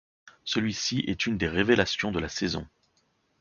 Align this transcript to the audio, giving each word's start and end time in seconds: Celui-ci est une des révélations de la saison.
Celui-ci 0.45 1.01
est 1.01 1.27
une 1.27 1.37
des 1.37 1.47
révélations 1.47 2.11
de 2.11 2.17
la 2.17 2.27
saison. 2.27 2.65